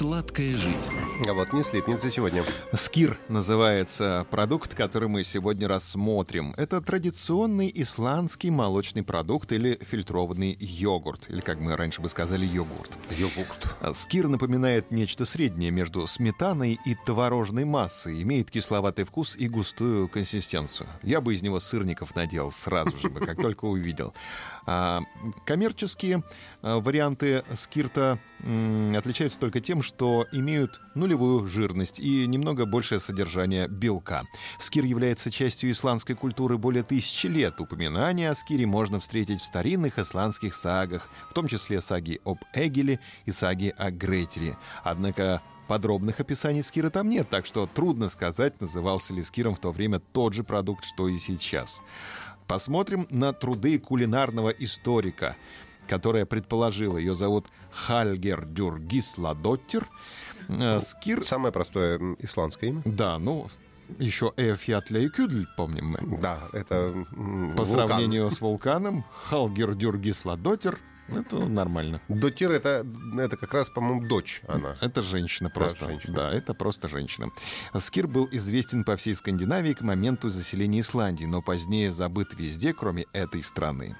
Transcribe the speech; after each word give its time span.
Сладкая 0.00 0.56
жизнь. 0.56 0.96
А 1.28 1.34
вот 1.34 1.52
не 1.52 1.62
слипнется 1.62 2.10
сегодня. 2.10 2.42
Скир 2.72 3.18
называется 3.28 4.26
продукт, 4.30 4.74
который 4.74 5.08
мы 5.08 5.24
сегодня 5.24 5.68
рассмотрим. 5.68 6.54
Это 6.56 6.80
традиционный 6.80 7.70
исландский 7.74 8.48
молочный 8.48 9.02
продукт 9.02 9.52
или 9.52 9.78
фильтрованный 9.82 10.56
йогурт. 10.58 11.28
Или, 11.28 11.42
как 11.42 11.60
мы 11.60 11.76
раньше 11.76 12.00
бы 12.00 12.08
сказали, 12.08 12.46
йогурт. 12.46 12.96
Йогурт. 13.10 13.76
Скир 13.94 14.28
напоминает 14.28 14.90
нечто 14.90 15.26
среднее 15.26 15.70
между 15.70 16.06
сметаной 16.06 16.80
и 16.82 16.94
творожной 17.04 17.66
массой. 17.66 18.22
Имеет 18.22 18.50
кисловатый 18.50 19.04
вкус 19.04 19.36
и 19.36 19.48
густую 19.48 20.08
консистенцию. 20.08 20.88
Я 21.02 21.20
бы 21.20 21.34
из 21.34 21.42
него 21.42 21.60
сырников 21.60 22.16
наделал 22.16 22.52
сразу 22.52 22.96
же, 22.96 23.10
как 23.10 23.36
только 23.42 23.66
увидел. 23.66 24.14
А, 24.64 25.02
коммерческие 25.44 26.22
а, 26.62 26.80
варианты 26.80 27.44
скирта 27.54 28.18
отличаются 28.96 29.38
только 29.38 29.60
тем, 29.60 29.82
что 29.82 29.89
имеют 30.32 30.80
нулевую 30.94 31.46
жирность 31.46 31.98
и 31.98 32.26
немного 32.26 32.66
большее 32.66 33.00
содержание 33.00 33.68
белка. 33.68 34.22
Скир 34.58 34.84
является 34.84 35.30
частью 35.30 35.70
исландской 35.70 36.14
культуры 36.14 36.58
более 36.58 36.82
тысячи 36.82 37.26
лет. 37.26 37.60
Упоминания 37.60 38.30
о 38.30 38.34
скире 38.34 38.66
можно 38.66 39.00
встретить 39.00 39.40
в 39.40 39.44
старинных 39.44 39.98
исландских 39.98 40.54
сагах, 40.54 41.08
в 41.28 41.34
том 41.34 41.48
числе 41.48 41.80
саги 41.80 42.20
об 42.24 42.38
Эгеле 42.54 43.00
и 43.24 43.30
саги 43.30 43.74
о 43.76 43.90
Гретере. 43.90 44.56
Однако 44.82 45.42
Подробных 45.70 46.18
описаний 46.18 46.64
скира 46.64 46.90
там 46.90 47.08
нет, 47.08 47.30
так 47.30 47.46
что 47.46 47.64
трудно 47.64 48.08
сказать, 48.08 48.60
назывался 48.60 49.14
ли 49.14 49.22
скиром 49.22 49.54
в 49.54 49.60
то 49.60 49.70
время 49.70 50.00
тот 50.00 50.34
же 50.34 50.42
продукт, 50.42 50.84
что 50.84 51.06
и 51.06 51.16
сейчас. 51.16 51.80
Посмотрим 52.48 53.06
на 53.08 53.32
труды 53.32 53.78
кулинарного 53.78 54.48
историка, 54.48 55.36
которая 55.90 56.24
предположила, 56.24 56.96
ее 56.98 57.16
зовут 57.16 57.48
Хальгер 57.72 58.46
Дюргисладоттер. 58.46 59.88
Э, 60.48 60.78
Скир... 60.80 61.24
Самое 61.24 61.52
простое 61.52 61.98
исландское 62.20 62.70
имя. 62.70 62.82
Да, 62.84 63.18
ну, 63.18 63.48
еще 63.98 64.32
Эфьятля 64.36 65.00
и 65.00 65.08
Кюдль, 65.08 65.48
помним 65.56 65.96
мы. 66.00 66.18
Да, 66.20 66.42
это 66.52 66.92
По 67.10 67.64
вулкан. 67.64 67.66
сравнению 67.66 68.30
с 68.30 68.40
вулканом, 68.40 69.04
Халгер 69.12 69.74
Дюргисладоттер, 69.74 70.78
это 71.16 71.36
нормально. 71.46 72.00
Дотир 72.08 72.50
это, 72.52 72.86
это 73.18 73.36
как 73.36 73.52
раз, 73.54 73.68
по-моему, 73.68 74.06
дочь 74.06 74.42
она. 74.46 74.76
Это 74.80 75.02
женщина 75.02 75.50
просто. 75.50 75.86
женщина. 75.86 76.14
Да, 76.14 76.32
это 76.32 76.54
просто 76.54 76.88
женщина. 76.88 77.30
Скир 77.78 78.06
был 78.06 78.28
известен 78.32 78.84
по 78.84 78.96
всей 78.96 79.14
Скандинавии 79.14 79.72
к 79.72 79.80
моменту 79.80 80.30
заселения 80.30 80.80
Исландии, 80.80 81.24
но 81.24 81.42
позднее 81.42 81.92
забыт 81.92 82.34
везде, 82.36 82.72
кроме 82.72 83.06
этой 83.12 83.42
страны. 83.42 83.96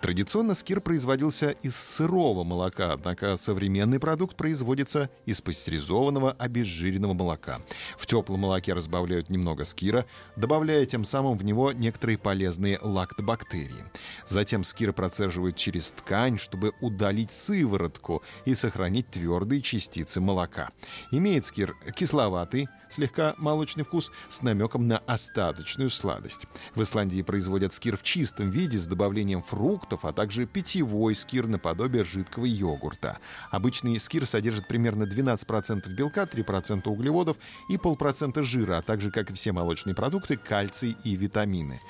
Традиционно 0.00 0.54
скир 0.54 0.80
производился 0.80 1.50
из 1.50 1.76
сырого 1.76 2.42
молока, 2.42 2.92
однако 2.92 3.36
современный 3.36 4.00
продукт 4.00 4.36
производится 4.36 5.10
из 5.26 5.40
пастеризованного 5.40 6.32
обезжиренного 6.32 7.14
молока. 7.14 7.60
В 7.96 8.06
теплом 8.06 8.40
молоке 8.40 8.72
разбавляют 8.72 9.30
немного 9.30 9.64
скира, 9.64 10.06
добавляя 10.36 10.84
тем 10.86 11.04
самым 11.04 11.38
в 11.38 11.44
него 11.44 11.72
некоторые 11.72 12.18
полезные 12.18 12.78
лактобактерии. 12.82 13.84
Затем 14.28 14.64
скир 14.64 14.92
процеживают 14.92 15.56
через 15.56 15.92
ткань, 15.92 16.38
чтобы 16.52 16.74
удалить 16.82 17.32
сыворотку 17.32 18.22
и 18.44 18.54
сохранить 18.54 19.08
твердые 19.10 19.62
частицы 19.62 20.20
молока. 20.20 20.68
Имеет 21.10 21.46
скир 21.46 21.74
кисловатый, 21.96 22.68
слегка 22.90 23.34
молочный 23.38 23.84
вкус 23.84 24.12
с 24.28 24.42
намеком 24.42 24.86
на 24.86 24.98
остаточную 24.98 25.88
сладость. 25.88 26.44
В 26.74 26.82
Исландии 26.82 27.22
производят 27.22 27.72
скир 27.72 27.96
в 27.96 28.02
чистом 28.02 28.50
виде 28.50 28.78
с 28.78 28.86
добавлением 28.86 29.42
фруктов, 29.42 30.04
а 30.04 30.12
также 30.12 30.44
питьевой 30.44 31.16
скир 31.16 31.46
наподобие 31.46 32.04
жидкого 32.04 32.44
йогурта. 32.44 33.18
Обычный 33.50 33.98
скир 33.98 34.26
содержит 34.26 34.68
примерно 34.68 35.04
12% 35.04 35.88
белка, 35.88 36.24
3% 36.24 36.86
углеводов 36.86 37.38
и 37.70 37.78
полпроцента 37.78 38.42
жира, 38.42 38.76
а 38.76 38.82
также, 38.82 39.10
как 39.10 39.30
и 39.30 39.32
все 39.32 39.52
молочные 39.52 39.94
продукты, 39.94 40.36
кальций 40.36 40.98
и 41.02 41.16
витамины. 41.16 41.80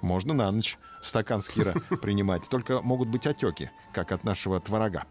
Можно 0.00 0.34
на 0.34 0.50
ночь 0.50 0.78
стакан 1.02 1.42
скира 1.42 1.72
принимать, 2.02 2.48
только 2.48 2.82
могут 2.82 3.08
быть 3.08 3.26
отеки, 3.26 3.70
как 3.92 4.12
от 4.12 4.24
нашего 4.24 4.60
творога. 4.60 5.04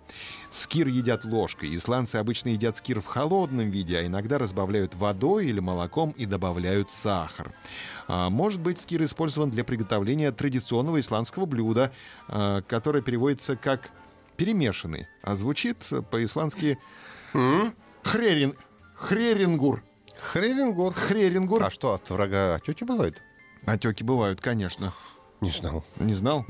Скир 0.52 0.88
едят 0.88 1.26
ложкой. 1.26 1.76
Исландцы 1.76 2.18
обычно 2.18 2.50
едят 2.50 2.78
скир 2.78 3.02
в 3.02 3.06
холодном 3.06 3.70
виде, 3.70 3.98
а 3.98 4.06
иногда 4.06 4.38
разбавляют 4.38 4.96
водой 4.96 5.48
или 5.48 5.60
молоком 5.60 6.12
и 6.12 6.26
добавляют 6.26 6.92
сахар. 6.92 7.52
А, 8.08 8.30
может 8.30 8.60
быть, 8.60 8.80
скир 8.80 9.04
использован 9.04 9.50
для 9.50 9.64
приготовления 9.64 10.32
традиционного 10.32 11.00
исландского 11.00 11.46
блюда, 11.46 11.92
а, 12.28 12.62
которое 12.62 13.02
переводится 13.02 13.56
как 13.56 13.90
перемешанный, 14.38 15.08
а 15.22 15.36
звучит 15.36 15.78
по-исландски 16.12 16.78
хрерин, 18.04 18.56
хрерингур. 18.96 19.84
Хрерингор. 20.18 20.94
Хрерингур. 20.94 21.64
А 21.64 21.70
что, 21.70 21.94
от 21.94 22.10
врага 22.10 22.56
отеки 22.56 22.84
бывают? 22.84 23.22
Отеки 23.66 24.04
бывают, 24.04 24.42
конечно. 24.42 24.94
Не 25.42 25.52
знал. 25.52 25.84
Не 25.98 26.14
знал? 26.14 26.46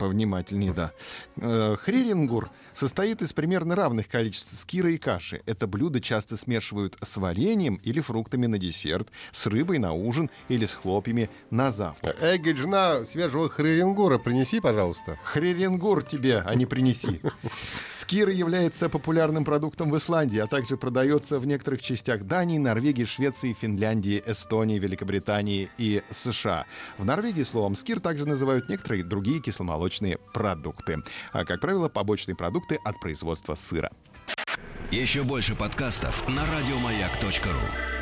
Повнимательнее, 0.00 0.72
да. 0.72 0.92
Э, 1.36 1.76
Хрирингур 1.78 2.50
состоит 2.72 3.20
из 3.20 3.34
примерно 3.34 3.76
равных 3.76 4.08
количеств 4.08 4.58
скира 4.58 4.90
и 4.90 4.96
каши. 4.96 5.42
Это 5.44 5.66
блюдо 5.66 6.00
часто 6.00 6.38
смешивают 6.38 6.96
с 7.02 7.18
вареньем 7.18 7.74
или 7.74 8.00
фруктами 8.00 8.46
на 8.46 8.56
десерт, 8.58 9.08
с 9.30 9.46
рыбой 9.46 9.76
на 9.78 9.92
ужин 9.92 10.30
или 10.48 10.64
с 10.64 10.72
хлопьями 10.72 11.28
на 11.50 11.70
завтрак. 11.70 12.16
Эгги, 12.18 12.54
жена 12.54 13.04
свежего 13.04 13.50
хрерингора 13.50 14.16
принеси, 14.16 14.60
пожалуйста. 14.60 15.18
Хрирингур 15.22 16.02
тебе, 16.02 16.38
а 16.38 16.54
не 16.54 16.64
принеси. 16.64 17.20
Скир 17.90 18.30
является 18.30 18.88
популярным 18.88 19.44
продуктом 19.44 19.90
в 19.90 19.98
Исландии, 19.98 20.38
а 20.38 20.46
также 20.46 20.78
продается 20.78 21.38
в 21.38 21.44
некоторых 21.44 21.82
частях 21.82 22.22
Дании, 22.22 22.56
Норвегии, 22.56 23.04
Швеции, 23.04 23.52
Финляндии, 23.52 24.22
Эстонии, 24.24 24.78
Великобритании 24.78 25.68
и 25.76 26.00
США. 26.10 26.64
В 26.96 27.04
Норвегии 27.04 27.42
словом 27.42 27.76
скир 27.76 28.00
также 28.00 28.26
называют 28.26 28.70
некоторые 28.70 29.04
другие 29.04 29.40
кисломолочные 29.40 29.89
продукты. 30.32 30.98
А, 31.32 31.44
как 31.44 31.60
правило, 31.60 31.88
побочные 31.88 32.36
продукты 32.36 32.78
от 32.84 33.00
производства 33.00 33.54
сыра. 33.54 33.90
Еще 34.90 35.22
больше 35.22 35.54
подкастов 35.54 36.28
на 36.28 36.42
радиомаяк.ру. 36.44 37.99